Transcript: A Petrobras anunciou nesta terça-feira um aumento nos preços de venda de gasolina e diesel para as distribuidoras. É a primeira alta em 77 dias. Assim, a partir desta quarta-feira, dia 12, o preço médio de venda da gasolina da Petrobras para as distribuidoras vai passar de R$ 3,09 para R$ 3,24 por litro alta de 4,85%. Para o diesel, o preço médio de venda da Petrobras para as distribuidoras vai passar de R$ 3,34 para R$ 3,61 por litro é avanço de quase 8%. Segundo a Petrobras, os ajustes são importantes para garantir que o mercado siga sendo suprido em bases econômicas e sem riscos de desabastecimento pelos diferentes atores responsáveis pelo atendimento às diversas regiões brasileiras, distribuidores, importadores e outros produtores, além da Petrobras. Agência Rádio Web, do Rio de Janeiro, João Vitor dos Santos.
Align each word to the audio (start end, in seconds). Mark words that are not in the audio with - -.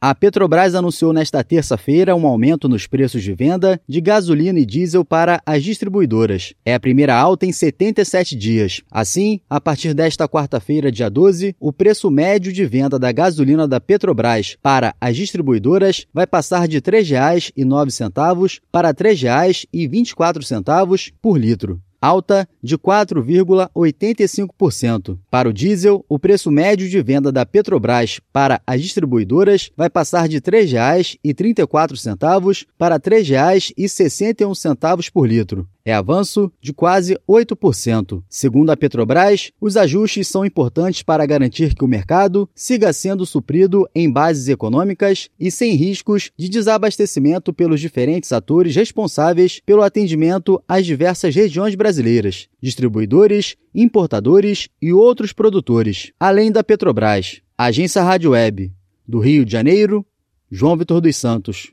A 0.00 0.14
Petrobras 0.14 0.76
anunciou 0.76 1.12
nesta 1.12 1.42
terça-feira 1.42 2.14
um 2.14 2.24
aumento 2.24 2.68
nos 2.68 2.86
preços 2.86 3.20
de 3.20 3.34
venda 3.34 3.80
de 3.88 4.00
gasolina 4.00 4.60
e 4.60 4.64
diesel 4.64 5.04
para 5.04 5.42
as 5.44 5.64
distribuidoras. 5.64 6.54
É 6.64 6.72
a 6.72 6.78
primeira 6.78 7.16
alta 7.16 7.46
em 7.46 7.50
77 7.50 8.36
dias. 8.36 8.80
Assim, 8.92 9.40
a 9.50 9.60
partir 9.60 9.94
desta 9.94 10.28
quarta-feira, 10.28 10.92
dia 10.92 11.10
12, 11.10 11.56
o 11.58 11.72
preço 11.72 12.12
médio 12.12 12.52
de 12.52 12.64
venda 12.64 12.96
da 12.96 13.10
gasolina 13.10 13.66
da 13.66 13.80
Petrobras 13.80 14.56
para 14.62 14.94
as 15.00 15.16
distribuidoras 15.16 16.06
vai 16.14 16.28
passar 16.28 16.68
de 16.68 16.76
R$ 16.76 16.82
3,09 16.82 18.60
para 18.70 18.90
R$ 18.90 18.94
3,24 18.94 21.12
por 21.20 21.36
litro 21.36 21.82
alta 22.00 22.48
de 22.62 22.78
4,85%. 22.78 25.18
Para 25.30 25.48
o 25.48 25.52
diesel, 25.52 26.04
o 26.08 26.18
preço 26.18 26.50
médio 26.50 26.88
de 26.88 27.00
venda 27.02 27.30
da 27.30 27.46
Petrobras 27.46 28.20
para 28.32 28.60
as 28.66 28.82
distribuidoras 28.82 29.70
vai 29.76 29.90
passar 29.90 30.26
de 30.28 30.36
R$ 30.36 30.42
3,34 30.42 32.66
para 32.76 32.96
R$ 32.96 33.00
3,61 33.00 35.10
por 35.12 35.28
litro 35.28 35.68
é 35.88 35.94
avanço 35.94 36.52
de 36.60 36.74
quase 36.74 37.18
8%. 37.26 38.22
Segundo 38.28 38.70
a 38.70 38.76
Petrobras, 38.76 39.50
os 39.58 39.74
ajustes 39.74 40.28
são 40.28 40.44
importantes 40.44 41.02
para 41.02 41.24
garantir 41.24 41.74
que 41.74 41.82
o 41.82 41.88
mercado 41.88 42.46
siga 42.54 42.92
sendo 42.92 43.24
suprido 43.24 43.88
em 43.94 44.10
bases 44.10 44.48
econômicas 44.48 45.30
e 45.40 45.50
sem 45.50 45.74
riscos 45.74 46.30
de 46.36 46.50
desabastecimento 46.50 47.54
pelos 47.54 47.80
diferentes 47.80 48.32
atores 48.32 48.76
responsáveis 48.76 49.62
pelo 49.64 49.82
atendimento 49.82 50.62
às 50.68 50.84
diversas 50.84 51.34
regiões 51.34 51.74
brasileiras, 51.74 52.48
distribuidores, 52.60 53.56
importadores 53.74 54.68
e 54.82 54.92
outros 54.92 55.32
produtores, 55.32 56.12
além 56.20 56.52
da 56.52 56.62
Petrobras. 56.62 57.40
Agência 57.56 58.02
Rádio 58.02 58.32
Web, 58.32 58.70
do 59.06 59.20
Rio 59.20 59.42
de 59.42 59.52
Janeiro, 59.52 60.04
João 60.50 60.76
Vitor 60.76 61.00
dos 61.00 61.16
Santos. 61.16 61.72